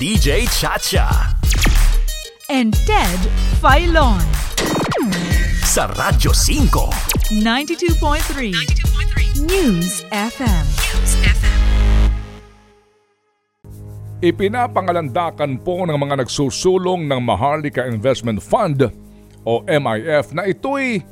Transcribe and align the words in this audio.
DJ 0.00 0.48
Chacha. 0.48 1.36
and 2.48 2.72
Ted 2.88 3.20
Filon. 3.60 4.16
Sa 5.60 5.92
Radyo 5.92 6.32
5. 6.32 7.36
92.3 7.36 9.44
News 9.44 10.00
FM. 10.08 10.64
Ipinapangalandakan 14.24 15.60
po 15.60 15.84
ng 15.84 16.00
mga 16.00 16.24
nagsusulong 16.24 17.04
ng 17.04 17.20
Maharlika 17.20 17.84
Investment 17.84 18.40
Fund 18.40 18.88
o 19.44 19.60
MIF 19.68 20.32
na 20.32 20.48
ito'y 20.48 21.04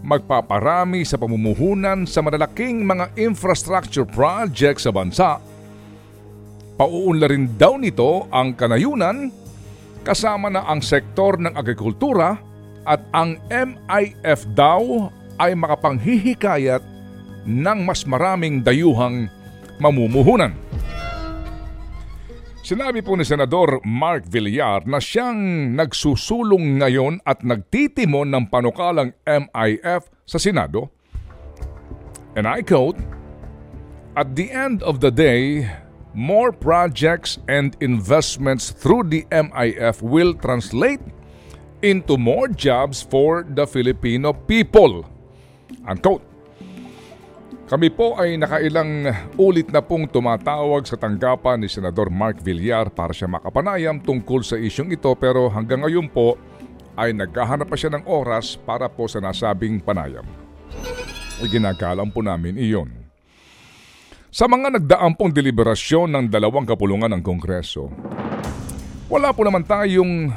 magpaparami 0.00 1.04
sa 1.04 1.20
pamumuhunan 1.20 2.08
sa 2.08 2.24
malalaking 2.24 2.88
mga 2.88 3.20
infrastructure 3.20 4.08
projects 4.08 4.88
sa 4.88 4.92
bansa. 4.96 5.49
Pauunlarin 6.80 7.60
daw 7.60 7.76
nito 7.76 8.24
ang 8.32 8.56
kanayunan 8.56 9.28
kasama 10.00 10.48
na 10.48 10.64
ang 10.64 10.80
sektor 10.80 11.36
ng 11.36 11.52
agrikultura 11.52 12.40
at 12.88 13.04
ang 13.12 13.36
MIF 13.52 14.48
daw 14.56 15.12
ay 15.36 15.52
makapanghihikayat 15.60 16.80
ng 17.44 17.78
mas 17.84 18.08
maraming 18.08 18.64
dayuhang 18.64 19.28
mamumuhunan. 19.76 20.56
Sinabi 22.64 23.04
po 23.04 23.12
ni 23.12 23.28
Senador 23.28 23.84
Mark 23.84 24.24
Villar 24.24 24.80
na 24.88 25.04
siyang 25.04 25.76
nagsusulong 25.76 26.80
ngayon 26.80 27.20
at 27.28 27.44
nagtitimon 27.44 28.32
ng 28.32 28.48
panukalang 28.48 29.12
MIF 29.28 30.08
sa 30.24 30.40
Senado. 30.40 30.88
And 32.32 32.48
I 32.48 32.64
quote, 32.64 32.96
At 34.16 34.32
the 34.32 34.48
end 34.48 34.80
of 34.80 35.04
the 35.04 35.12
day, 35.12 35.68
more 36.14 36.50
projects 36.50 37.38
and 37.46 37.76
investments 37.78 38.74
through 38.74 39.06
the 39.10 39.22
MIF 39.30 40.02
will 40.02 40.34
translate 40.34 41.02
into 41.80 42.18
more 42.20 42.48
jobs 42.48 43.00
for 43.00 43.46
the 43.46 43.64
Filipino 43.64 44.32
people. 44.34 45.06
Unquote. 45.86 46.24
Kami 47.70 47.86
po 47.86 48.18
ay 48.18 48.34
nakailang 48.34 49.06
ulit 49.38 49.70
na 49.70 49.78
pong 49.78 50.10
tumatawag 50.10 50.82
sa 50.90 50.98
tanggapan 50.98 51.62
ni 51.62 51.70
Senador 51.70 52.10
Mark 52.10 52.42
Villar 52.42 52.90
para 52.90 53.14
siya 53.14 53.30
makapanayam 53.30 54.02
tungkol 54.02 54.42
sa 54.42 54.58
isyong 54.58 54.90
ito 54.90 55.14
pero 55.14 55.46
hanggang 55.46 55.86
ngayon 55.86 56.10
po 56.10 56.34
ay 56.98 57.14
naghahanap 57.14 57.70
pa 57.70 57.78
siya 57.78 57.94
ng 57.94 58.10
oras 58.10 58.58
para 58.58 58.90
po 58.90 59.06
sa 59.06 59.22
nasabing 59.22 59.78
panayam. 59.78 60.26
Ginagalang 61.46 62.10
po 62.10 62.26
namin 62.26 62.58
iyon. 62.58 62.99
Sa 64.30 64.46
mga 64.46 64.78
nagdaang 64.78 65.18
pong 65.18 65.34
deliberasyon 65.34 66.14
ng 66.14 66.26
dalawang 66.30 66.62
kapulungan 66.62 67.10
ng 67.18 67.18
Kongreso, 67.18 67.90
wala 69.10 69.34
po 69.34 69.42
naman 69.42 69.66
tayong 69.66 70.30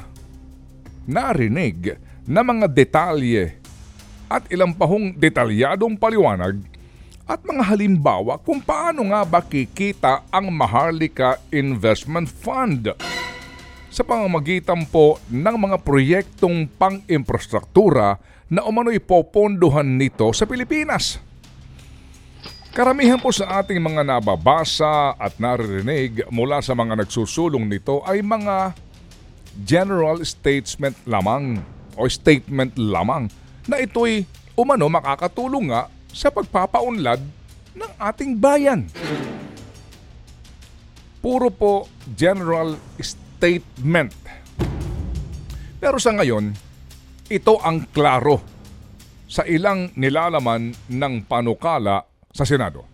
narinig 1.05 2.01
na 2.25 2.41
mga 2.41 2.65
detalye 2.73 3.53
at 4.25 4.49
ilang 4.49 4.73
pahong 4.73 5.13
detalyadong 5.13 5.93
paliwanag 5.93 6.57
at 7.29 7.37
mga 7.45 7.69
halimbawa 7.69 8.41
kung 8.41 8.65
paano 8.65 9.13
nga 9.13 9.21
ba 9.21 9.45
kikita 9.45 10.25
ang 10.33 10.49
Maharlika 10.49 11.37
Investment 11.53 12.33
Fund 12.33 12.97
sa 13.93 14.01
pamamagitan 14.01 14.89
po 14.89 15.21
ng 15.29 15.53
mga 15.69 15.77
proyektong 15.85 16.65
pang-infrastruktura 16.81 18.17
na 18.49 18.65
umano'y 18.65 18.97
popondohan 18.97 20.01
nito 20.01 20.33
sa 20.33 20.49
Pilipinas. 20.49 21.32
Karamihan 22.73 23.21
po 23.21 23.29
sa 23.29 23.61
ating 23.61 23.77
mga 23.77 24.01
nababasa 24.01 25.13
at 25.13 25.37
naririnig 25.37 26.25
mula 26.33 26.57
sa 26.57 26.73
mga 26.73 27.05
nagsusulong 27.05 27.69
nito 27.69 28.01
ay 28.01 28.25
mga 28.25 28.73
general 29.61 30.17
statement 30.25 30.97
lamang 31.05 31.61
o 31.93 32.09
statement 32.09 32.73
lamang 32.73 33.29
na 33.69 33.77
ito'y 33.77 34.25
umano 34.57 34.89
makakatulong 34.89 35.69
nga 35.69 35.85
sa 36.09 36.33
pagpapaunlad 36.33 37.21
ng 37.77 37.91
ating 38.01 38.41
bayan. 38.41 38.89
Puro 41.21 41.53
po 41.53 41.85
general 42.17 42.73
statement. 42.97 44.17
Pero 45.77 46.01
sa 46.01 46.09
ngayon, 46.09 46.57
ito 47.29 47.53
ang 47.61 47.85
klaro 47.93 48.41
sa 49.29 49.45
ilang 49.45 49.93
nilalaman 49.93 50.73
ng 50.89 51.13
panukala 51.29 52.12
sa 52.33 52.43
Senado. 52.43 52.89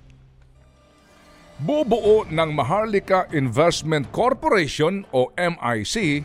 Bubuo 1.60 2.28
ng 2.28 2.50
Maharlika 2.56 3.32
Investment 3.32 4.12
Corporation 4.12 5.04
o 5.16 5.32
MIC 5.36 6.24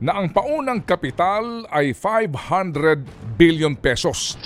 na 0.00 0.16
ang 0.20 0.32
paunang 0.32 0.84
kapital 0.84 1.64
ay 1.72 1.92
500 1.92 3.04
billion 3.36 3.72
pesos. 3.76 4.36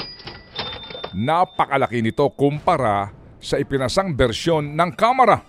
Napakalaki 1.14 2.02
nito 2.02 2.26
kumpara 2.34 3.10
sa 3.42 3.58
ipinasang 3.58 4.14
bersyon 4.14 4.78
ng 4.78 4.90
Kamara. 4.94 5.42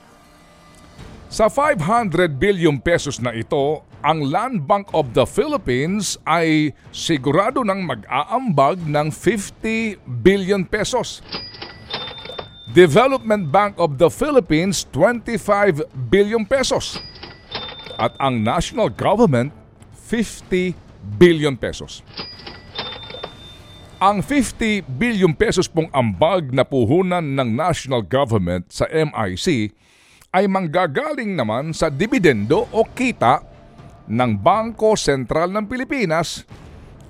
Sa 1.30 1.50
500 1.50 2.34
billion 2.38 2.78
pesos 2.78 3.18
na 3.18 3.34
ito, 3.34 3.82
ang 4.04 4.26
Land 4.26 4.68
Bank 4.68 4.92
of 4.92 5.16
the 5.16 5.24
Philippines 5.24 6.20
ay 6.28 6.76
sigurado 6.92 7.64
ng 7.64 7.88
mag-aambag 7.88 8.84
ng 8.84 9.08
50 9.10 9.98
billion 10.22 10.68
pesos. 10.68 11.24
Development 12.72 13.52
Bank 13.52 13.76
of 13.76 14.00
the 14.00 14.08
Philippines 14.08 14.88
25 14.96 15.84
billion 16.08 16.48
pesos. 16.48 16.96
At 18.00 18.16
ang 18.24 18.40
national 18.40 18.88
government 18.88 19.52
50 20.08 20.72
billion 21.20 21.60
pesos. 21.60 22.00
Ang 24.00 24.24
50 24.24 24.80
billion 24.96 25.36
pesos 25.36 25.68
pong 25.68 25.92
ambag 25.92 26.56
na 26.56 26.64
puhunan 26.64 27.36
ng 27.36 27.50
national 27.52 28.00
government 28.00 28.72
sa 28.72 28.88
MIC 28.88 29.76
ay 30.32 30.48
manggagaling 30.48 31.36
naman 31.36 31.76
sa 31.76 31.92
dividendo 31.92 32.64
o 32.72 32.88
kita 32.88 33.44
ng 34.08 34.40
Bangko 34.40 34.96
Sentral 34.96 35.52
ng 35.52 35.68
Pilipinas 35.68 36.48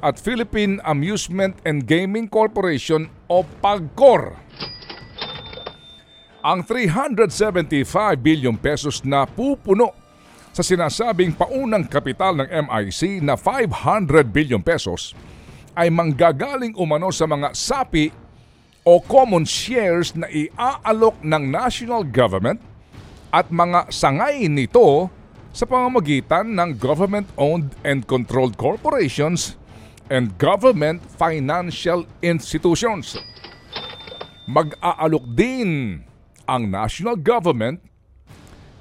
at 0.02 0.18
Philippine 0.18 0.82
Amusement 0.82 1.62
and 1.62 1.86
Gaming 1.86 2.26
Corporation 2.26 3.06
o 3.30 3.46
PAGCOR. 3.62 4.34
Ang 6.44 6.60
375 6.68 7.88
billion 8.20 8.52
pesos 8.60 9.00
na 9.08 9.24
pupuno 9.24 9.96
sa 10.52 10.60
sinasabing 10.60 11.32
paunang 11.32 11.88
kapital 11.88 12.36
ng 12.36 12.68
MIC 12.68 13.24
na 13.24 13.40
500 13.40 14.28
billion 14.28 14.60
pesos 14.60 15.16
ay 15.72 15.88
manggagaling 15.88 16.76
umano 16.76 17.16
sa 17.16 17.24
mga 17.24 17.56
sapi 17.56 18.12
o 18.84 19.00
common 19.00 19.48
shares 19.48 20.12
na 20.20 20.28
iaalok 20.28 21.16
ng 21.24 21.44
national 21.48 22.04
government 22.04 22.60
at 23.32 23.48
mga 23.48 23.88
sangay 23.88 24.44
nito 24.52 25.08
sa 25.56 25.64
pamamagitan 25.64 26.60
ng 26.60 26.76
government-owned 26.76 27.72
and 27.88 28.04
controlled 28.04 28.60
corporations 28.60 29.56
and 30.12 30.36
government 30.36 31.00
financial 31.16 32.04
institutions. 32.20 33.16
Mag-aalok 34.44 35.24
din 35.40 36.04
ang 36.48 36.68
national 36.68 37.16
government 37.20 37.80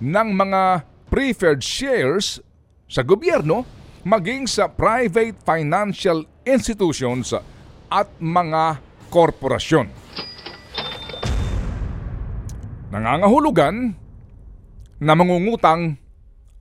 ng 0.02 0.28
mga 0.34 0.82
preferred 1.06 1.62
shares 1.62 2.42
sa 2.90 3.06
gobyerno 3.06 3.62
maging 4.02 4.50
sa 4.50 4.66
private 4.66 5.38
financial 5.46 6.26
institutions 6.42 7.30
at 7.86 8.08
mga 8.18 8.82
korporasyon. 9.12 9.86
Nangangahulugan 12.90 13.94
na 14.98 15.12
mangungutang 15.16 15.96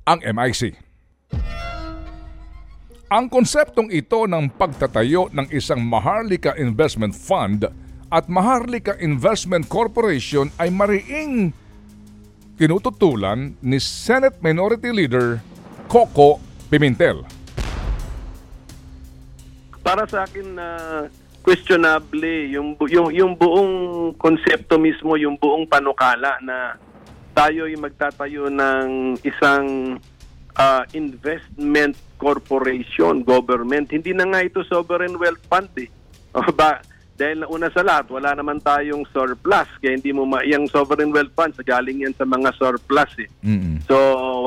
ang 0.05 0.19
MIC. 0.21 0.77
Ang 3.11 3.27
konseptong 3.27 3.91
ito 3.91 4.23
ng 4.23 4.47
pagtatayo 4.55 5.27
ng 5.35 5.51
isang 5.51 5.83
Maharlika 5.83 6.55
Investment 6.55 7.11
Fund 7.11 7.67
at 8.11 8.27
Maharlika 8.27 8.99
Investment 8.99 9.71
Corporation 9.71 10.51
ay 10.59 10.67
mariing 10.67 11.55
tinututulan 12.59 13.55
ni 13.63 13.79
Senate 13.79 14.35
Minority 14.43 14.91
Leader 14.91 15.39
Coco 15.87 16.43
Pimentel. 16.67 17.23
Para 19.81 20.03
sa 20.05 20.27
akin 20.27 20.47
na 20.53 20.67
questionable 21.41 22.53
yung 22.53 22.77
yung 22.85 23.09
yung 23.09 23.33
buong 23.33 23.73
konsepto 24.19 24.77
mismo, 24.77 25.17
yung 25.17 25.39
buong 25.39 25.65
panukala 25.65 26.37
na 26.43 26.77
tayo 27.33 27.65
ay 27.65 27.79
magtatayo 27.79 28.51
ng 28.51 29.17
isang 29.23 29.97
ah, 30.53 30.83
investment 30.93 31.95
corporation, 32.19 33.23
government. 33.25 33.89
Hindi 33.89 34.13
na 34.13 34.27
nga 34.29 34.43
ito 34.45 34.61
sovereign 34.67 35.17
wealth 35.17 35.41
fund 35.49 35.71
eh. 35.79 35.89
Ba, 36.59 36.83
dahil 37.21 37.45
nauna 37.45 37.69
sa 37.69 37.85
lahat, 37.85 38.09
wala 38.09 38.33
naman 38.33 38.57
tayong 38.57 39.05
surplus. 39.13 39.69
Kaya 39.77 39.93
hindi 39.93 40.09
mo 40.09 40.25
ma... 40.25 40.41
Yung 40.41 40.65
sovereign 40.65 41.13
wealth 41.13 41.37
funds, 41.37 41.61
galing 41.61 42.01
yan 42.01 42.17
sa 42.17 42.25
mga 42.25 42.49
surplus 42.57 43.13
eh. 43.21 43.29
Mm-mm. 43.45 43.85
So, 43.85 43.95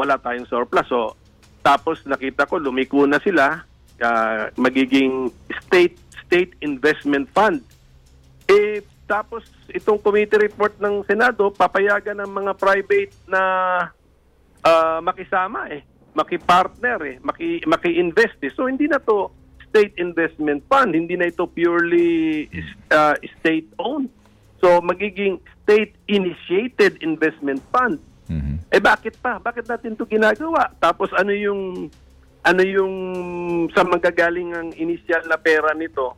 wala 0.02 0.18
tayong 0.18 0.50
surplus. 0.50 0.90
So, 0.90 1.14
tapos 1.62 2.02
nakita 2.02 2.50
ko, 2.50 2.58
lumiko 2.58 3.06
na 3.06 3.22
sila, 3.22 3.62
ah, 4.02 4.50
magiging 4.58 5.30
state 5.62 5.94
state 6.26 6.58
investment 6.66 7.30
fund. 7.30 7.62
Eh, 8.50 8.82
tapos 9.06 9.46
itong 9.70 10.02
committee 10.02 10.50
report 10.50 10.74
ng 10.82 11.06
Senado, 11.06 11.54
papayagan 11.54 12.26
ng 12.26 12.32
mga 12.42 12.52
private 12.58 13.14
na 13.30 13.42
ah, 14.66 14.98
makisama 14.98 15.70
eh, 15.70 15.86
makipartner 16.10 16.98
eh, 17.06 17.16
maki, 17.22 17.62
maki-invest 17.70 18.42
eh. 18.42 18.50
So, 18.50 18.66
hindi 18.66 18.90
na 18.90 18.98
to 18.98 19.43
state 19.74 19.98
investment 19.98 20.62
fund, 20.70 20.94
hindi 20.94 21.18
na 21.18 21.26
ito 21.26 21.50
purely 21.50 22.46
ah, 22.94 23.18
state-owned. 23.42 24.06
So, 24.62 24.78
magiging 24.78 25.42
state-initiated 25.66 27.02
investment 27.02 27.58
fund. 27.74 27.98
Mhm. 28.30 28.62
Eh 28.70 28.78
bakit 28.78 29.18
pa? 29.18 29.42
Bakit 29.42 29.66
natin 29.66 29.98
'to 29.98 30.06
ginagawa? 30.06 30.70
Tapos 30.78 31.10
ano 31.12 31.34
yung 31.34 31.90
ano 32.46 32.62
yung 32.62 32.94
sa 33.74 33.84
magagaling 33.84 34.54
ang 34.54 34.68
initial 34.78 35.26
na 35.26 35.36
pera 35.36 35.74
nito? 35.76 36.16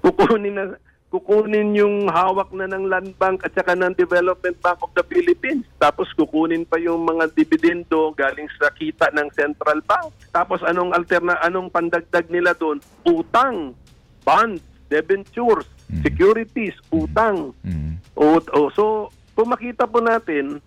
Kukunin 0.00 0.54
na 0.56 0.64
kukunin 1.12 1.76
yung 1.76 2.08
hawak 2.08 2.48
na 2.56 2.64
ng 2.64 2.88
Land 2.88 3.12
Bank 3.20 3.44
at 3.44 3.52
saka 3.52 3.76
ng 3.76 3.92
Development 3.92 4.56
Bank 4.64 4.80
of 4.80 4.96
the 4.96 5.04
Philippines. 5.04 5.68
Tapos 5.76 6.08
kukunin 6.16 6.64
pa 6.64 6.80
yung 6.80 7.04
mga 7.04 7.28
dividendo 7.36 8.16
galing 8.16 8.48
sa 8.56 8.72
kita 8.72 9.12
ng 9.12 9.28
Central 9.36 9.84
Bank. 9.84 10.08
Tapos 10.32 10.64
anong 10.64 10.96
alterna 10.96 11.36
anong 11.44 11.68
pandagdag 11.68 12.32
nila 12.32 12.56
doon? 12.56 12.80
Utang, 13.04 13.76
bonds, 14.24 14.64
debentures, 14.88 15.68
securities, 16.00 16.72
utang. 16.88 17.52
Mhm. 17.60 18.00
O, 18.16 18.40
o, 18.40 18.72
so, 18.72 19.12
kung 19.36 19.52
makita 19.52 19.84
po 19.84 20.00
natin, 20.00 20.64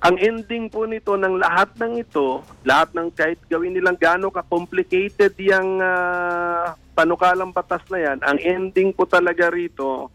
ang 0.00 0.16
ending 0.20 0.68
po 0.68 0.84
nito 0.84 1.16
ng 1.16 1.40
lahat 1.40 1.72
ng 1.80 2.04
ito, 2.04 2.44
lahat 2.68 2.92
ng 2.92 3.08
kahit 3.16 3.40
gawin 3.48 3.72
nilang 3.72 3.96
gaano 3.96 4.28
ka-complicated 4.28 5.32
yung 5.40 5.80
ah, 5.80 6.76
panukalang 6.92 7.52
batas 7.52 7.80
na 7.88 7.98
yan, 8.04 8.18
ang 8.20 8.38
ending 8.40 8.92
po 8.92 9.08
talaga 9.08 9.48
rito, 9.48 10.12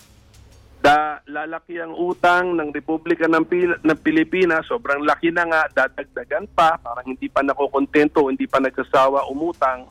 da, 0.82 1.22
lalaki 1.26 1.82
ang 1.82 1.94
utang 1.98 2.58
ng 2.58 2.70
Republika 2.74 3.26
ng, 3.26 3.46
Pil- 3.46 3.82
ng 3.82 4.00
Pilipinas, 4.02 4.70
sobrang 4.70 5.02
laki 5.02 5.34
na 5.34 5.46
nga, 5.50 5.62
dadagdagan 5.70 6.50
pa, 6.54 6.78
parang 6.78 7.06
hindi 7.06 7.30
pa 7.30 7.42
nakokontento, 7.42 8.30
hindi 8.30 8.46
pa 8.46 8.62
nagsasawa 8.62 9.30
umutang. 9.30 9.90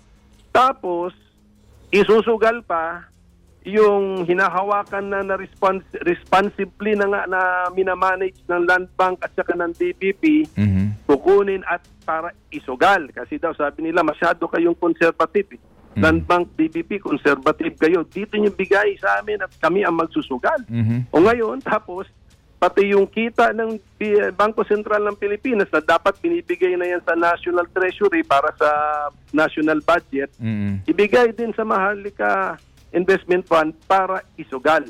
Tapos, 0.51 1.15
isusugal 1.91 2.63
pa 2.63 3.10
yung 3.63 4.25
hinahawakan 4.25 5.05
na 5.07 5.21
na 5.21 5.37
respons- 5.37 5.85
responsibly 6.01 6.97
na 6.97 7.07
nga 7.07 7.23
na 7.27 7.41
minamanage 7.71 8.41
ng 8.47 8.65
Land 8.65 8.89
Bank 8.95 9.21
at 9.21 9.33
saka 9.33 9.53
ng 9.53 9.73
DBP 9.73 10.49
Mhm. 10.51 11.05
kukunin 11.05 11.61
at 11.65 11.85
para 12.01 12.33
isugal 12.49 13.13
kasi 13.13 13.37
daw 13.37 13.53
sabi 13.53 13.85
nila 13.85 14.01
masyado 14.01 14.49
kayong 14.49 14.75
conservative 14.75 15.55
eh. 15.55 15.63
Land 15.91 16.23
Bank, 16.23 16.55
DBP, 16.55 17.03
conservative 17.03 17.75
kayo. 17.77 18.07
Dito 18.07 18.39
niyo 18.39 18.55
bigay 18.55 18.95
sa 18.97 19.19
amin 19.19 19.43
at 19.43 19.51
kami 19.59 19.83
ang 19.83 19.99
magsusugal. 19.99 20.63
Mhm. 20.65 21.11
O 21.11 21.19
ngayon, 21.19 21.59
tapos, 21.67 22.07
pati 22.57 22.95
yung 22.95 23.05
kita 23.05 23.51
ng 23.51 23.75
B- 23.99 24.31
Bangko 24.31 24.63
Sentral 24.63 25.03
ng 25.03 25.19
Pilipinas 25.19 25.67
na 25.67 25.83
dapat 25.83 26.15
binibigay 26.17 26.79
na 26.79 26.87
yan 26.87 27.03
sa 27.03 27.19
National 27.19 27.67
Treasury 27.67 28.23
para 28.23 28.55
sa 28.55 28.71
national 29.33 29.83
budget, 29.83 30.31
Mhm. 30.39 30.87
ibigay 30.87 31.33
din 31.33 31.51
sa 31.53 31.65
Maharlika 31.65 32.55
Investment 32.91 33.47
Fund 33.47 33.75
para 33.87 34.23
isugal. 34.35 34.87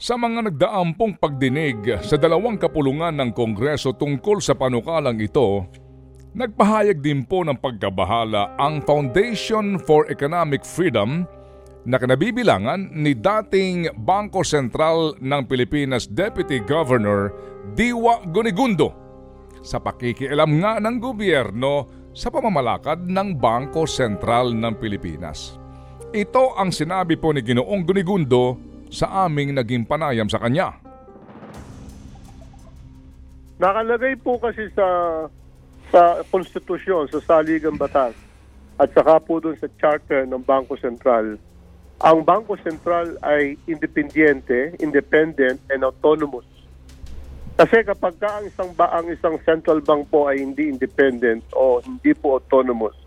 Sa 0.00 0.16
mga 0.16 0.48
nagdaampong 0.48 1.20
pagdinig 1.20 2.00
sa 2.00 2.16
dalawang 2.16 2.56
kapulungan 2.56 3.12
ng 3.20 3.36
Kongreso 3.36 3.92
tungkol 3.92 4.40
sa 4.40 4.56
panukalang 4.56 5.20
ito, 5.20 5.68
nagpahayag 6.32 7.04
din 7.04 7.20
po 7.28 7.44
ng 7.44 7.60
pagkabahala 7.60 8.56
ang 8.56 8.80
Foundation 8.88 9.76
for 9.76 10.08
Economic 10.08 10.64
Freedom 10.64 11.28
na 11.84 12.00
kinabibilangan 12.00 12.96
ni 12.96 13.12
dating 13.12 13.92
Bangko 13.92 14.40
Sentral 14.40 15.20
ng 15.20 15.44
Pilipinas 15.44 16.08
Deputy 16.08 16.64
Governor 16.64 17.36
Diwa 17.76 18.24
Gonigundo 18.24 18.96
sa 19.60 19.76
pakikialam 19.84 20.64
nga 20.64 20.80
ng 20.80 20.96
gobyerno 20.96 21.72
sa 22.16 22.32
pamamalakad 22.32 23.04
ng 23.04 23.36
Bangko 23.36 23.84
Sentral 23.84 24.56
ng 24.56 24.80
Pilipinas. 24.80 25.59
Ito 26.10 26.58
ang 26.58 26.74
sinabi 26.74 27.14
po 27.14 27.30
ni 27.30 27.38
Ginoong 27.38 27.86
Gunigundo 27.86 28.58
sa 28.90 29.30
aming 29.30 29.54
naging 29.54 29.86
panayam 29.86 30.26
sa 30.26 30.42
kanya. 30.42 30.74
Nakalagay 33.62 34.18
po 34.18 34.34
kasi 34.42 34.66
sa 34.74 34.86
sa 35.94 36.18
konstitusyon, 36.34 37.06
sa 37.14 37.22
saligang 37.22 37.78
batas, 37.78 38.18
at 38.74 38.90
saka 38.90 39.22
po 39.22 39.38
dun 39.38 39.54
sa 39.62 39.70
charter 39.78 40.26
ng 40.26 40.42
Bangko 40.42 40.74
Sentral, 40.82 41.38
ang 42.02 42.18
Bangko 42.26 42.58
Sentral 42.58 43.14
ay 43.22 43.54
independiente, 43.70 44.74
independent, 44.82 45.62
and 45.70 45.86
autonomous. 45.86 46.46
Kasi 47.54 47.86
kapag 47.86 48.18
ka 48.18 48.42
ang 48.42 48.50
isang, 48.50 48.70
ba, 48.74 48.90
ang 48.98 49.06
isang 49.14 49.38
central 49.46 49.78
bank 49.78 50.10
po 50.10 50.26
ay 50.26 50.42
hindi 50.42 50.74
independent 50.74 51.46
o 51.54 51.78
hindi 51.78 52.18
po 52.18 52.42
autonomous, 52.42 52.98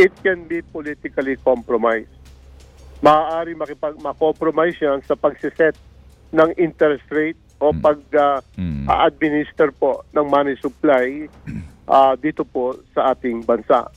it 0.00 0.14
can 0.24 0.48
be 0.48 0.64
politically 0.64 1.36
compromised. 1.44 2.19
Maaari 3.00 3.56
makipag 3.56 3.96
makompromise 3.96 4.80
yan 4.80 5.00
sa 5.02 5.16
pagsiset 5.16 5.72
ng 6.30 6.50
interest 6.56 7.08
rate 7.08 7.40
o 7.56 7.72
pag 7.72 7.98
ah, 8.14 8.38
Mm. 8.56 8.88
a-administer 8.88 9.72
po 9.72 10.04
ng 10.12 10.24
money 10.24 10.56
supply 10.60 11.28
ah, 11.88 12.12
dito 12.14 12.44
po 12.44 12.76
sa 12.92 13.12
ating 13.12 13.40
bansa. 13.40 13.88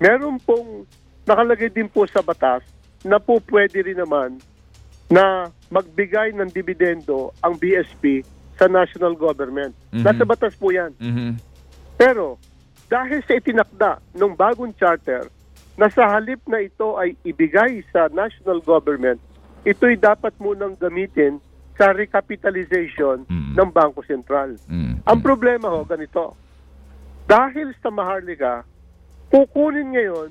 Meron 0.00 0.40
pong 0.40 0.88
nakalagay 1.24 1.68
din 1.68 1.86
po 1.86 2.08
sa 2.08 2.20
batas 2.20 2.64
na 3.04 3.20
po 3.20 3.40
pwede 3.48 3.84
rin 3.84 3.96
naman 3.96 4.40
na 5.08 5.48
magbigay 5.68 6.32
ng 6.32 6.48
dividendo 6.48 7.32
ang 7.40 7.56
BSP 7.56 8.24
sa 8.56 8.68
national 8.68 9.16
government. 9.16 9.72
Mhm. 9.92 10.04
Nasa 10.04 10.24
batas 10.24 10.52
po 10.56 10.72
yan. 10.72 10.92
Mhm. 10.96 11.36
Pero 11.96 12.36
dahil 12.88 13.20
sa 13.22 13.36
itinakda 13.36 13.90
ng 14.12 14.32
bagong 14.32 14.72
charter 14.74 15.28
na 15.80 15.88
sa 15.88 16.12
halip 16.12 16.44
na 16.44 16.60
ito 16.60 17.00
ay 17.00 17.16
ibigay 17.24 17.80
sa 17.88 18.12
national 18.12 18.60
government, 18.60 19.16
ito'y 19.64 19.96
dapat 19.96 20.36
munang 20.36 20.76
gamitin 20.76 21.40
sa 21.72 21.96
recapitalization 21.96 23.24
Mm. 23.24 23.56
ng 23.56 23.68
Bangko 23.72 24.04
Sentral. 24.04 24.60
Mm. 24.68 25.00
Ang 25.00 25.18
problema 25.24 25.72
ho, 25.72 25.80
ganito. 25.88 26.36
Dahil 27.24 27.72
sa 27.80 27.88
Maharlika, 27.88 28.68
kukunin 29.32 29.96
ngayon, 29.96 30.28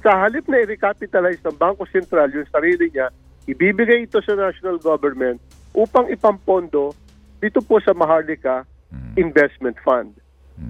sa 0.00 0.24
halip 0.24 0.48
na 0.48 0.64
i-recapitalize 0.64 1.44
ng 1.44 1.60
Bangko 1.60 1.84
Sentral 1.92 2.32
yung 2.32 2.48
sarili 2.48 2.88
niya, 2.88 3.12
ibibigay 3.44 4.08
ito 4.08 4.24
sa 4.24 4.32
national 4.32 4.80
government 4.80 5.36
upang 5.76 6.08
ipampondo 6.08 6.96
dito 7.36 7.60
po 7.60 7.76
sa 7.84 7.92
Maharlika 7.92 8.64
Investment 9.20 9.76
Fund. 9.84 10.16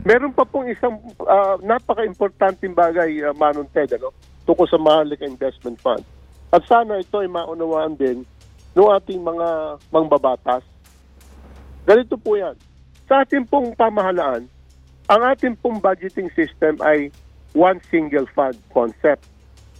Meron 0.04 0.32
pa 0.32 0.44
pong 0.44 0.68
isang 0.72 1.00
ah, 1.24 1.56
napaka-importanting 1.60 2.72
bagay, 2.72 3.24
uh, 3.24 3.32
Manon 3.36 3.68
Ted, 3.72 3.92
ano, 3.96 4.12
tungkol 4.44 4.68
sa 4.68 4.80
Maharlika 4.80 5.24
Investment 5.24 5.76
Fund. 5.80 6.04
At 6.48 6.64
sana 6.64 7.00
ito 7.00 7.20
ay 7.20 7.28
maunawaan 7.28 7.96
din 7.96 8.24
ng 8.72 8.88
ating 8.88 9.20
mga 9.20 9.76
mangbabatas. 9.92 10.64
Ganito 11.84 12.16
po 12.16 12.36
yan. 12.36 12.56
Sa 13.08 13.24
ating 13.24 13.48
pong 13.48 13.72
pamahalaan, 13.76 14.48
ang 15.08 15.22
ating 15.24 15.56
pong 15.60 15.80
budgeting 15.80 16.28
system 16.36 16.76
ay 16.84 17.08
one 17.56 17.80
single 17.88 18.28
fund 18.36 18.56
concept. 18.72 19.24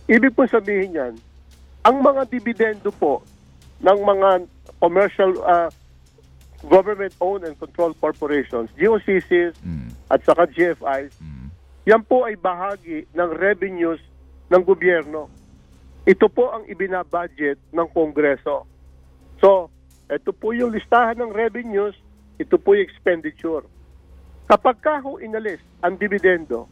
Ibig 0.09 0.33
po 0.33 0.49
sabihin 0.49 0.97
yan, 0.97 1.15
ang 1.85 2.01
mga 2.01 2.29
dividendo 2.33 2.89
po 2.97 3.21
ng 3.85 3.99
mga 4.01 4.49
commercial 4.81 5.37
uh, 5.45 5.69
government-owned 6.67 7.45
and 7.47 7.55
controlled 7.59 7.95
corporations, 8.01 8.67
GOCCs 8.75 9.55
Mm. 9.63 9.95
at 10.11 10.21
saka 10.27 10.51
GFIs, 10.51 11.15
Mm. 11.23 11.55
yan 11.87 12.03
po 12.03 12.27
ay 12.27 12.35
bahagi 12.35 13.07
ng 13.15 13.31
revenues 13.37 14.03
ng 14.51 14.63
gobyerno. 14.65 15.31
Ito 16.03 16.27
po 16.27 16.51
ang 16.51 16.65
ibinabudget 16.67 17.61
ng 17.71 17.89
Kongreso. 17.93 18.65
So, 19.39 19.71
ito 20.09 20.33
po 20.33 20.57
yung 20.57 20.73
listahan 20.73 21.21
ng 21.21 21.31
revenues, 21.31 21.95
ito 22.41 22.57
po 22.57 22.75
yung 22.75 22.89
expenditure. 22.89 23.63
Kapag 24.49 24.81
ka 24.81 24.99
ho 25.05 25.21
inalis 25.21 25.61
ang 25.85 26.01
dividendo 26.01 26.65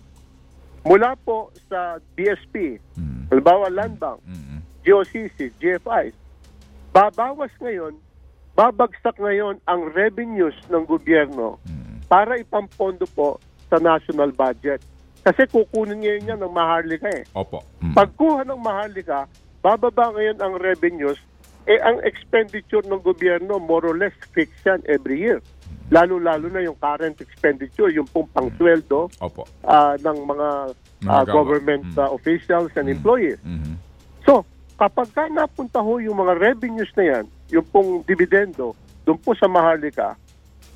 mula 0.83 1.13
po 1.21 1.53
sa 1.69 2.01
BSP, 2.17 2.81
Mm. 2.97 3.29
halimbawa 3.29 3.69
Land 3.69 4.01
Bank, 4.01 4.19
Mm. 4.25 4.65
GOCC, 4.83 5.53
GFIs, 5.61 6.15
babawas 6.91 7.53
ngayon, 7.61 7.99
babagsak 8.57 9.21
ngayon 9.21 9.61
ang 9.63 9.93
revenues 9.93 10.57
ng 10.67 10.83
gobyerno 10.83 11.61
Mm. 11.63 12.09
para 12.09 12.41
ipampondo 12.41 13.05
po 13.07 13.37
sa 13.69 13.77
national 13.77 14.33
budget. 14.33 14.81
Kasi 15.21 15.45
kukunin 15.45 16.01
ngayon 16.01 16.25
yan 16.27 16.41
ng 16.41 16.51
Maharlika 16.51 17.13
eh. 17.13 17.29
Opo. 17.31 17.61
Mm. 17.79 17.93
Pagkuha 17.93 18.43
ng 18.43 18.57
Maharlika, 18.57 19.29
bababa 19.61 20.09
ngayon 20.11 20.41
ang 20.41 20.57
revenues, 20.57 21.21
eh 21.67 21.77
ang 21.79 22.01
expenditure 22.01 22.81
ng 22.83 23.03
gobyerno 23.03 23.59
more 23.59 23.85
or 23.85 23.95
less 23.95 24.15
fixed 24.33 24.65
yan 24.65 24.81
every 24.87 25.21
year. 25.21 25.43
Lalo-lalo 25.89 26.47
na 26.49 26.63
yung 26.63 26.75
current 26.77 27.21
expenditure, 27.21 27.91
yung 27.91 28.07
pong 28.07 28.27
pangsweldo 28.29 29.11
Opo. 29.21 29.45
ah, 29.63 29.95
ng 29.97 30.19
mga 30.25 30.49
Mga 30.97 31.13
ah, 31.13 31.23
gama- 31.23 31.35
government 31.35 31.85
Mm. 31.93 31.99
ah, 31.99 32.11
officials 32.11 32.73
and 32.73 32.89
employees. 32.89 33.37
Mhm. 33.45 33.77
Kapag 34.77 35.09
ka 35.17 35.25
napunta 35.33 35.81
ho 35.81 35.97
yung 35.97 36.21
mga 36.21 36.37
revenues 36.37 36.93
na 37.01 37.05
yan, 37.09 37.25
yung 37.49 37.65
pong 37.73 38.05
dividendo, 38.05 38.77
doon 39.09 39.17
po 39.17 39.33
sa 39.33 39.49
Maharlika, 39.49 40.21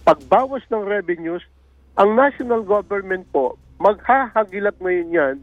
pagbawas 0.09 0.64
ng 0.73 0.88
revenues, 0.88 1.45
ang 2.00 2.16
national 2.16 2.64
government 2.64 3.28
po, 3.28 3.61
maghahagilap 3.76 4.73
ngayon 4.80 5.12
yan 5.12 5.37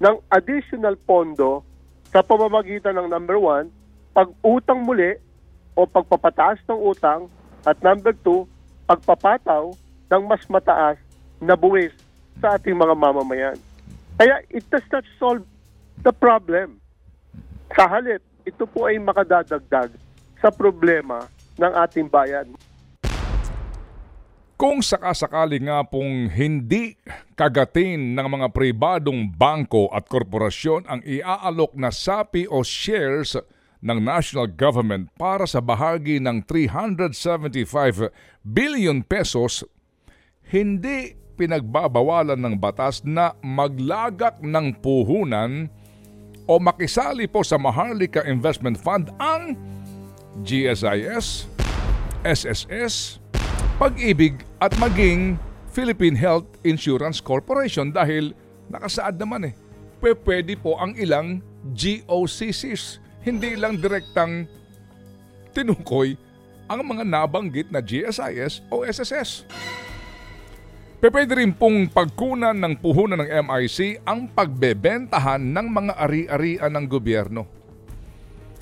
ng 0.00 0.16
additional 0.32 0.96
pondo 1.04 1.60
sa 2.08 2.24
pamamagitan 2.24 2.96
ng 2.96 3.12
number 3.12 3.36
one, 3.36 3.68
pag-utang 4.16 4.88
muli 4.88 5.20
o 5.76 5.84
pagpapataas 5.84 6.64
ng 6.64 6.80
utang 6.80 7.28
at 7.68 7.76
number 7.84 8.16
two, 8.24 8.48
pagpapataw 8.88 9.68
ng 10.08 10.22
mas 10.24 10.40
mataas 10.48 10.96
na 11.44 11.52
buwis 11.52 11.92
sa 12.40 12.56
ating 12.56 12.72
mga 12.72 12.96
mamamayan. 12.96 13.58
Kaya 14.16 14.40
it 14.48 14.64
does 14.72 14.86
not 14.88 15.04
solve 15.20 15.44
the 16.00 16.14
problem. 16.16 16.80
Sa 17.78 17.86
halip, 17.86 18.18
ito 18.42 18.66
po 18.66 18.90
ay 18.90 18.98
makadadagdag 18.98 19.94
sa 20.42 20.50
problema 20.50 21.30
ng 21.54 21.72
ating 21.78 22.10
bayan. 22.10 22.50
Kung 24.58 24.82
sakasakali 24.82 25.62
nga 25.62 25.86
pong 25.86 26.26
hindi 26.26 26.98
kagatin 27.38 28.18
ng 28.18 28.26
mga 28.34 28.50
pribadong 28.50 29.30
bangko 29.30 29.94
at 29.94 30.10
korporasyon 30.10 30.90
ang 30.90 31.06
iaalok 31.06 31.78
na 31.78 31.94
sapi 31.94 32.50
o 32.50 32.66
shares 32.66 33.38
ng 33.78 34.02
national 34.02 34.50
government 34.50 35.14
para 35.14 35.46
sa 35.46 35.62
bahagi 35.62 36.18
ng 36.18 36.42
375 36.50 38.10
billion 38.42 39.06
pesos, 39.06 39.62
hindi 40.50 41.14
pinagbabawalan 41.38 42.42
ng 42.42 42.58
batas 42.58 43.06
na 43.06 43.38
maglagak 43.38 44.42
ng 44.42 44.82
puhunan 44.82 45.70
o 46.48 46.56
makisali 46.56 47.28
po 47.28 47.44
sa 47.44 47.60
Maharlika 47.60 48.24
Investment 48.24 48.80
Fund 48.80 49.12
ang 49.20 49.54
GSIS, 50.42 51.44
SSS, 52.24 53.20
Pag-ibig 53.78 54.42
at 54.58 54.74
maging 54.82 55.38
Philippine 55.70 56.18
Health 56.18 56.50
Insurance 56.66 57.22
Corporation 57.22 57.94
dahil 57.94 58.34
nakasaad 58.74 59.14
naman 59.22 59.52
eh. 59.52 59.54
Pwe- 60.02 60.18
Pwede 60.18 60.58
po 60.58 60.74
ang 60.82 60.98
ilang 60.98 61.38
GOCCs, 61.78 62.98
hindi 63.22 63.54
lang 63.54 63.78
direktang 63.78 64.50
tinukoy 65.54 66.18
ang 66.66 66.82
mga 66.82 67.06
nabanggit 67.06 67.70
na 67.70 67.78
GSIS 67.78 68.66
o 68.66 68.82
SSS. 68.82 69.46
Pwede 70.98 71.30
rin 71.38 71.54
pong 71.54 71.86
pagkunan 71.86 72.58
ng 72.58 72.82
puhunan 72.82 73.22
ng 73.22 73.30
MIC 73.46 74.02
ang 74.02 74.26
pagbebentahan 74.34 75.38
ng 75.38 75.66
mga 75.70 75.92
ari-arian 75.94 76.74
ng 76.74 76.86
gobyerno. 76.90 77.46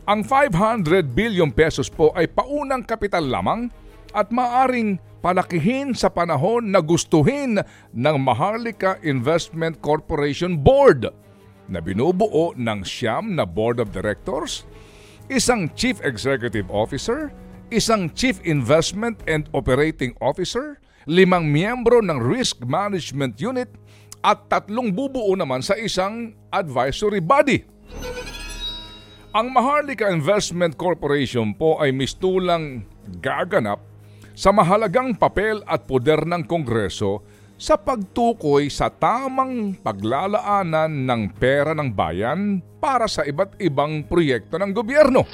Ang 0.05 0.21
500 0.21 1.17
billion 1.17 1.49
pesos 1.49 1.89
po 1.89 2.13
ay 2.13 2.29
paunang 2.29 2.85
kapital 2.85 3.25
lamang 3.25 3.73
at 4.13 4.29
maaring 4.29 5.01
palakihin 5.25 5.97
sa 5.97 6.13
panahon 6.13 6.69
na 6.69 6.85
gustuhin 6.85 7.57
ng 7.97 8.17
Maharlika 8.21 9.01
Investment 9.01 9.81
Corporation 9.81 10.61
Board 10.61 11.09
na 11.73 11.81
binubuo 11.81 12.53
ng 12.53 12.85
siyam 12.85 13.33
na 13.33 13.49
Board 13.49 13.81
of 13.81 13.97
Directors, 13.97 14.69
isang 15.33 15.73
Chief 15.73 15.97
Executive 16.05 16.69
Officer, 16.69 17.33
isang 17.73 18.13
Chief 18.13 18.37
Investment 18.45 19.25
and 19.25 19.49
Operating 19.57 20.13
Officer, 20.21 20.79
limang 21.07 21.47
miyembro 21.47 22.03
ng 22.03 22.19
Risk 22.19 22.67
Management 22.67 23.39
Unit 23.39 23.71
at 24.27 24.51
tatlong 24.51 24.91
bubuo 24.91 25.39
naman 25.39 25.63
sa 25.63 25.79
isang 25.79 26.35
advisory 26.51 27.23
body. 27.23 27.63
Ang 29.31 29.55
Maharlika 29.55 30.11
Investment 30.11 30.75
Corporation 30.75 31.55
po 31.55 31.79
ay 31.79 31.95
mistulang 31.95 32.83
gaganap 33.23 33.79
sa 34.35 34.51
mahalagang 34.51 35.15
papel 35.15 35.63
at 35.65 35.87
poder 35.87 36.27
ng 36.27 36.43
Kongreso 36.45 37.23
sa 37.57 37.81
pagtukoy 37.81 38.69
sa 38.69 38.93
tamang 38.93 39.79
paglalaanan 39.81 41.09
ng 41.09 41.23
pera 41.41 41.73
ng 41.73 41.89
bayan 41.89 42.61
para 42.77 43.09
sa 43.09 43.25
iba't 43.25 43.57
ibang 43.63 44.05
proyekto 44.05 44.61
ng 44.61 44.73
gobyerno. 44.77 45.25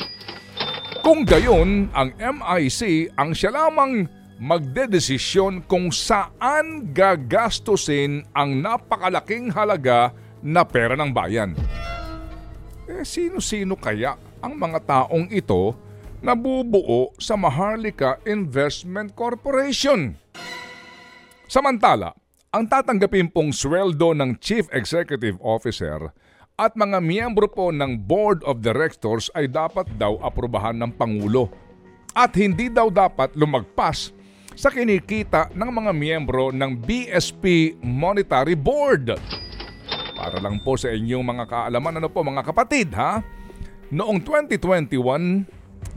Kung 1.03 1.27
gayon, 1.27 1.91
ang 1.91 2.15
MIC 2.15 3.11
ang 3.19 3.35
siya 3.35 3.51
lamang 3.51 4.07
magdedesisyon 4.43 5.63
kung 5.71 5.95
saan 5.95 6.91
gagastusin 6.91 8.27
ang 8.35 8.59
napakalaking 8.59 9.55
halaga 9.55 10.11
na 10.43 10.67
pera 10.67 10.99
ng 10.99 11.15
bayan. 11.15 11.55
Eh, 12.91 13.07
sino-sino 13.07 13.79
kaya 13.79 14.19
ang 14.43 14.59
mga 14.59 14.83
taong 14.83 15.31
ito 15.31 15.79
na 16.19 16.35
bubuo 16.35 17.15
sa 17.23 17.39
Maharlika 17.39 18.19
Investment 18.27 19.15
Corporation? 19.15 20.19
Samantala, 21.47 22.11
ang 22.51 22.67
tatanggapin 22.67 23.31
pong 23.31 23.55
sweldo 23.55 24.11
ng 24.11 24.43
Chief 24.43 24.67
Executive 24.75 25.39
Officer 25.39 26.11
at 26.59 26.75
mga 26.75 26.99
miyembro 26.99 27.47
po 27.47 27.71
ng 27.71 27.95
Board 27.95 28.43
of 28.43 28.59
Directors 28.59 29.31
ay 29.39 29.47
dapat 29.47 29.87
daw 29.95 30.19
aprubahan 30.19 30.75
ng 30.83 30.91
Pangulo 30.99 31.47
at 32.11 32.35
hindi 32.35 32.67
daw 32.67 32.91
dapat 32.91 33.39
lumagpas 33.39 34.11
sa 34.57 34.69
kinikita 34.69 35.53
ng 35.53 35.71
mga 35.71 35.91
miyembro 35.93 36.53
ng 36.53 36.77
BSP 36.79 37.77
Monetary 37.81 38.57
Board. 38.57 39.17
Para 40.13 40.39
lang 40.39 40.63
po 40.63 40.79
sa 40.79 40.93
inyong 40.93 41.25
mga 41.25 41.45
kaalaman, 41.49 41.99
ano 41.99 42.09
po 42.13 42.23
mga 42.23 42.47
kapatid 42.47 42.95
ha? 42.95 43.25
Noong 43.93 44.25
2021, 44.25 45.45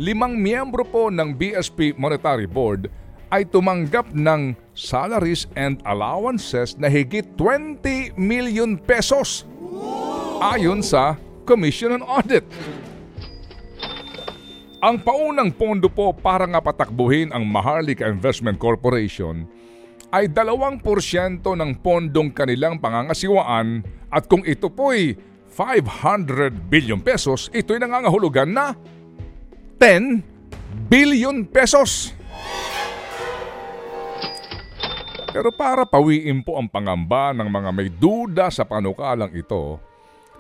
limang 0.02 0.34
miyembro 0.36 0.84
po 0.84 1.08
ng 1.08 1.32
BSP 1.32 1.96
Monetary 1.96 2.50
Board 2.50 2.92
ay 3.32 3.48
tumanggap 3.48 4.12
ng 4.14 4.56
salaries 4.76 5.48
and 5.56 5.80
allowances 5.88 6.76
na 6.76 6.92
higit 6.92 7.26
20 7.40 8.16
million 8.20 8.76
pesos 8.76 9.48
ayon 10.40 10.84
sa 10.84 11.16
Commission 11.48 11.96
on 11.96 12.04
Audit. 12.04 12.44
Ang 14.86 15.02
paunang 15.02 15.50
pondo 15.50 15.90
po 15.90 16.14
para 16.14 16.46
nga 16.46 16.62
patakbuhin 16.62 17.34
ang 17.34 17.42
Maharlika 17.42 18.06
Investment 18.06 18.62
Corporation 18.62 19.50
ay 20.14 20.30
2% 20.30 20.86
ng 21.42 21.72
pondong 21.82 22.30
kanilang 22.30 22.78
pangangasiwaan 22.78 23.82
at 24.14 24.30
kung 24.30 24.46
ito 24.46 24.70
po'y 24.70 25.18
500 25.50 26.70
billion 26.70 27.02
pesos, 27.02 27.50
ito'y 27.50 27.82
nangangahulugan 27.82 28.46
na 28.54 28.78
10 29.82 30.22
billion 30.86 31.42
pesos. 31.50 32.14
Pero 35.34 35.50
para 35.50 35.90
pawiin 35.90 36.46
po 36.46 36.62
ang 36.62 36.70
pangamba 36.70 37.34
ng 37.34 37.50
mga 37.50 37.70
may 37.74 37.90
duda 37.90 38.54
sa 38.54 38.62
panukalang 38.70 39.34
ito, 39.34 39.82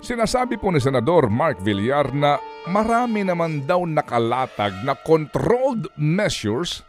sinasabi 0.06 0.62
po 0.62 0.70
ni 0.70 0.78
Senador 0.78 1.34
Mark 1.34 1.58
Villar 1.66 2.14
na 2.14 2.38
marami 2.70 3.26
naman 3.26 3.66
daw 3.66 3.90
nakalatag 3.90 4.86
na 4.86 4.94
controlled 4.94 5.90
measures 5.98 6.86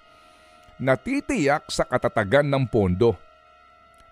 na 0.77 1.01
titiyak 1.01 1.65
sa 1.73 1.89
katatagan 1.89 2.45
ng 2.45 2.69
pondo. 2.69 3.17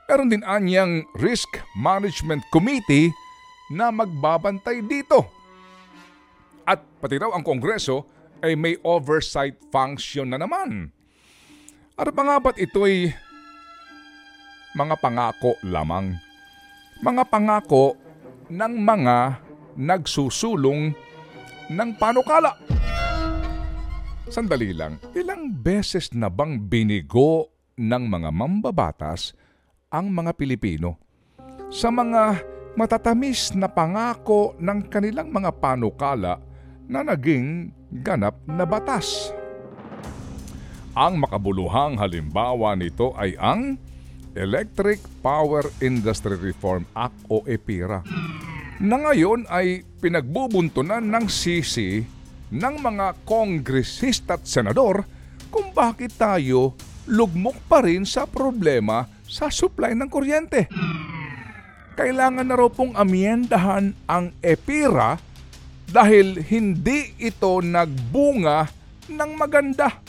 Meron 0.09 0.33
din 0.33 0.41
anyang 0.41 1.05
Risk 1.21 1.61
Management 1.77 2.49
Committee 2.49 3.13
na 3.69 3.93
magbabantay 3.93 4.81
dito. 4.81 5.29
At 6.65 6.81
pati 6.97 7.21
raw 7.21 7.37
ang 7.37 7.45
Kongreso 7.45 8.09
ay 8.41 8.57
may 8.57 8.81
oversight 8.81 9.61
function 9.69 10.33
na 10.33 10.41
naman. 10.41 10.89
Ano 12.01 12.11
pa 12.11 12.23
nga 12.25 12.37
ba't 12.41 12.57
ito'y 12.57 13.13
mga 14.73 14.97
pangako 14.97 15.61
lamang? 15.61 16.17
Mga 17.05 17.23
pangako 17.29 18.01
ng 18.51 18.75
mga 18.83 19.41
nagsusulong 19.79 20.95
ng 21.71 21.91
panukala. 21.97 22.57
Sandali 24.29 24.73
lang, 24.73 24.99
ilang 25.13 25.53
beses 25.53 26.11
na 26.17 26.33
bang 26.33 26.57
binigo 26.59 27.53
ng 27.77 28.05
mga 28.09 28.31
mambabatas 28.33 29.37
ang 29.93 30.11
mga 30.11 30.33
Pilipino 30.35 30.99
sa 31.71 31.91
mga 31.91 32.43
matatamis 32.75 33.55
na 33.55 33.71
pangako 33.71 34.59
ng 34.59 34.91
kanilang 34.91 35.31
mga 35.31 35.51
panukala 35.59 36.43
na 36.91 37.01
naging 37.07 37.71
ganap 38.03 38.39
na 38.47 38.67
batas? 38.67 39.31
Ang 40.95 41.19
makabuluhang 41.19 41.99
halimbawa 41.99 42.79
nito 42.79 43.11
ay 43.19 43.35
ang 43.39 43.79
Electric 44.35 45.01
Power 45.23 45.67
Industry 45.79 46.35
Reform 46.39 46.85
Act 46.95 47.19
o 47.31 47.47
EPIRA 47.47 48.03
na 48.83 48.97
ngayon 48.99 49.47
ay 49.47 49.87
pinagbubuntunan 50.03 51.03
ng 51.03 51.27
sisi 51.31 52.03
ng 52.51 52.75
mga 52.83 53.23
kongresista 53.23 54.35
at 54.35 54.45
senador 54.45 55.07
kung 55.49 55.71
bakit 55.71 56.19
tayo 56.19 56.75
lugmok 57.07 57.55
pa 57.71 57.87
rin 57.87 58.03
sa 58.03 58.27
problema 58.27 59.07
sa 59.25 59.47
supply 59.49 59.95
ng 59.95 60.09
kuryente. 60.11 60.67
Kailangan 61.95 62.47
na 62.47 62.59
raw 62.59 62.67
pong 62.67 62.99
amyendahan 62.99 63.95
ang 64.11 64.35
EPIRA 64.43 65.23
dahil 65.87 66.43
hindi 66.43 67.15
ito 67.23 67.63
nagbunga 67.63 68.67
ng 69.07 69.31
maganda. 69.39 70.03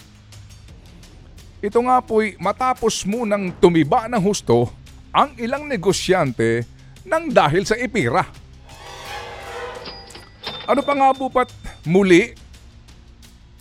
Ito 1.64 1.80
nga 1.88 2.04
po'y 2.04 2.36
matapos 2.36 3.08
munang 3.08 3.56
tumiba 3.60 4.12
ng 4.12 4.20
husto 4.20 4.68
ang 5.16 5.32
ilang 5.40 5.66
negosyante 5.72 6.68
nang 7.08 7.32
dahil 7.32 7.64
sa 7.64 7.80
EPIRA. 7.80 8.24
Ano 10.66 10.82
pa 10.82 10.94
nga 10.98 11.14
po 11.14 11.30
pat 11.30 11.54
muli, 11.86 12.34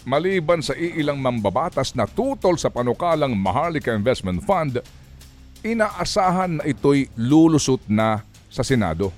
maliban 0.08 0.64
sa 0.64 0.72
iilang 0.72 1.20
mambabatas 1.20 1.92
na 1.92 2.08
tutol 2.08 2.56
sa 2.56 2.72
panukalang 2.72 3.36
Maharlika 3.36 3.92
Investment 3.92 4.40
Fund, 4.42 4.80
inaasahan 5.60 6.58
na 6.60 6.64
ito'y 6.64 7.12
lulusot 7.20 7.84
na 7.86 8.24
sa 8.48 8.64
Senado. 8.64 9.12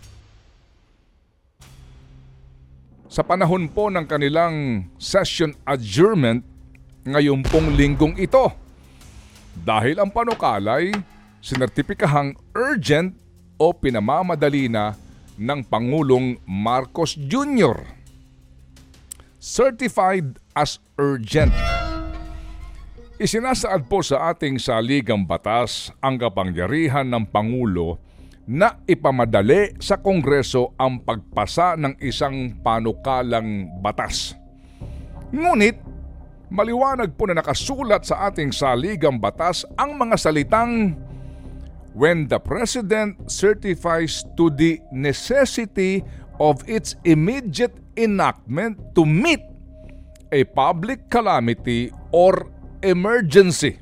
Sa 3.07 3.23
panahon 3.25 3.71
po 3.71 3.89
ng 3.89 4.05
kanilang 4.05 4.85
session 5.01 5.55
adjournment 5.65 6.45
ngayon 7.07 7.47
pong 7.47 7.73
linggong 7.79 8.19
ito. 8.19 8.66
Dahil 9.65 10.03
ang 10.03 10.11
panukalay 10.13 10.93
sinertipikahang 11.41 12.35
urgent 12.59 13.15
o 13.57 13.73
pinamamadali 13.73 14.67
na 14.67 14.99
ng 15.37 15.61
Pangulong 15.65 16.41
Marcos 16.49 17.15
Jr. 17.15 17.77
Certified 19.37 20.41
as 20.57 20.83
urgent. 20.99 21.55
Isinasaad 23.17 23.89
po 23.89 24.05
sa 24.05 24.35
ating 24.35 24.61
saligang 24.61 25.25
batas 25.25 25.89
ang 26.05 26.21
kapangyarihan 26.21 27.09
ng 27.09 27.25
Pangulo 27.33 27.97
na 28.45 28.77
ipamadali 28.85 29.73
sa 29.81 29.97
Kongreso 29.99 30.77
ang 30.77 31.01
pagpasa 31.01 31.81
ng 31.81 31.97
isang 32.05 32.61
panukalang 32.61 33.81
batas. 33.81 34.37
Ngunit, 35.33 35.81
maliwanag 36.49 37.15
po 37.19 37.27
na 37.27 37.43
nakasulat 37.43 38.07
sa 38.07 38.31
ating 38.31 38.55
saligang 38.55 39.19
batas 39.19 39.67
ang 39.75 39.99
mga 39.99 40.15
salitang 40.15 40.95
when 41.97 42.29
the 42.29 42.39
President 42.39 43.17
certifies 43.27 44.23
to 44.37 44.53
the 44.53 44.79
necessity 44.93 46.05
of 46.39 46.61
its 46.69 46.95
immediate 47.09 47.75
enactment 47.97 48.77
to 48.93 49.09
meet 49.09 49.41
a 50.31 50.45
public 50.45 51.09
calamity 51.09 51.89
or 52.13 52.53
emergency. 52.85 53.81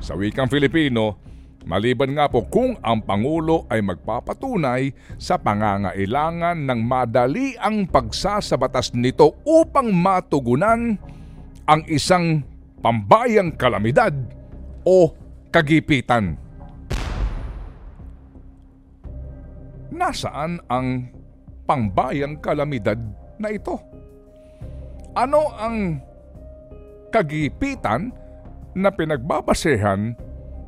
Sa 0.00 0.14
wikang 0.16 0.48
Filipino, 0.48 1.18
maliban 1.66 2.14
nga 2.16 2.30
po 2.30 2.46
kung 2.46 2.78
ang 2.80 3.02
Pangulo 3.04 3.66
ay 3.68 3.84
magpapatunay 3.84 4.94
sa 5.20 5.36
pangangailangan 5.36 6.56
ng 6.56 6.80
madali 6.80 7.58
ang 7.60 7.84
pagsasabatas 7.84 8.94
nito 8.96 9.36
upang 9.44 9.90
matugunan 9.92 10.96
ang 11.70 11.86
isang 11.86 12.42
pambayang 12.82 13.54
kalamidad 13.54 14.10
o 14.82 15.14
kagipitan. 15.54 16.34
Nasaan 19.94 20.58
ang 20.66 21.14
pangbayang 21.70 22.42
kalamidad 22.42 22.98
na 23.38 23.54
ito? 23.54 23.78
Ano 25.14 25.54
ang 25.54 26.02
kagipitan 27.14 28.10
na 28.74 28.90
pinagbabasehan 28.90 30.18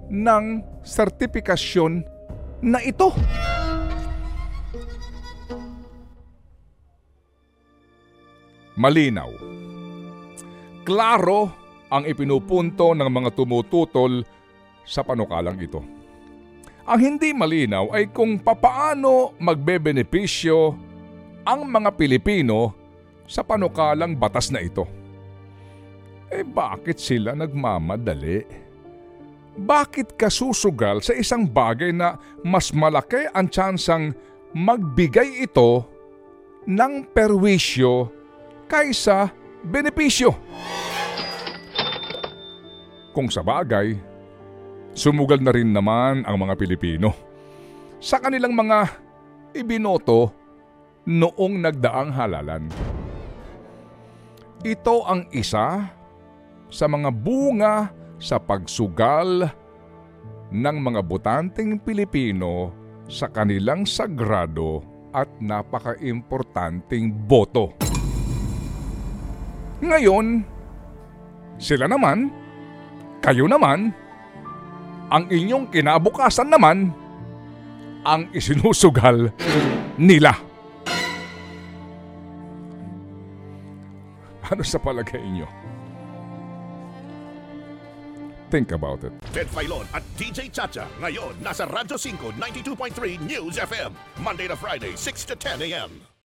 ng 0.07 0.45
sertipikasyon 0.87 2.07
na 2.63 2.79
ito? 2.79 3.11
Malinaw. 8.79 9.62
Klaro 10.83 11.43
ang 11.93 12.03
ipinupunto 12.09 12.91
ng 12.97 13.07
mga 13.07 13.31
tumututol 13.39 14.27
sa 14.83 15.07
panukalang 15.07 15.61
ito. 15.63 15.79
Ang 16.83 16.99
hindi 16.99 17.31
malinaw 17.31 17.95
ay 17.95 18.11
kung 18.11 18.43
papaano 18.43 19.39
magbebenepisyo 19.39 20.75
ang 21.47 21.61
mga 21.71 21.95
Pilipino 21.95 22.75
sa 23.31 23.47
panukalang 23.47 24.19
batas 24.19 24.51
na 24.51 24.59
ito. 24.59 24.83
Eh 26.33 26.43
bakit 26.43 26.99
sila 26.99 27.39
nagmamadali? 27.39 28.43
Bakit 29.53 30.17
kasusugal 30.17 31.05
sa 31.05 31.13
isang 31.13 31.45
bagay 31.45 31.93
na 31.95 32.17
mas 32.43 32.73
malaki 32.73 33.29
ang 33.37 33.47
tsansang 33.53 34.17
magbigay 34.57 35.45
ito 35.45 35.87
ng 36.67 37.07
perwisyo 37.13 38.09
kaysa 38.65 39.29
benepisyo? 39.65 40.31
Kung 43.13 43.29
sa 43.29 43.45
bagay, 43.45 43.97
sumugal 44.97 45.41
na 45.41 45.53
rin 45.53 45.73
naman 45.73 46.25
ang 46.25 46.37
mga 46.41 46.55
Pilipino 46.57 47.13
sa 48.03 48.19
kanilang 48.19 48.57
mga 48.57 48.79
ibinoto 49.53 50.33
noong 51.07 51.55
nagdaang 51.61 52.11
halalan. 52.15 52.65
Ito 54.63 55.03
ang 55.05 55.27
isa 55.35 55.91
sa 56.73 56.87
mga 56.87 57.11
bunga 57.11 57.91
sa 58.23 58.39
pagsugal 58.39 59.51
ng 60.55 60.77
mga 60.79 61.01
botanteng 61.03 61.83
Pilipino 61.83 62.71
sa 63.11 63.27
kanilang 63.27 63.83
sagrado 63.83 64.81
at 65.13 65.29
napaka-importanting 65.43 67.13
boto. 67.13 67.92
Ngayon, 69.83 70.47
sila 71.59 71.91
naman, 71.91 72.31
kayo 73.19 73.51
naman, 73.51 73.91
ang 75.11 75.27
inyong 75.27 75.69
kinabukasan 75.75 76.47
naman, 76.47 76.95
ang 78.07 78.31
isinusugal 78.31 79.35
nila. 79.99 80.39
Ano 84.47 84.63
sa 84.63 84.79
palagay 84.79 85.19
inyo? 85.19 85.49
Think 88.53 88.77
about 88.77 89.01
it. 89.01 89.17
Ted 89.33 89.49
Filon 89.49 89.89
at 89.97 90.05
DJ 90.21 90.53
Chacha. 90.53 90.85
Ngayon, 91.01 91.41
nasa 91.41 91.65
Radyo 91.65 91.97
5, 91.97 92.37
92.3 92.37 93.25
News 93.25 93.57
FM. 93.57 93.97
Monday 94.21 94.45
to 94.45 94.57
Friday, 94.61 94.93
6 94.93 95.25
to 95.25 95.35
10 95.35 95.73
a.m. 95.73 96.12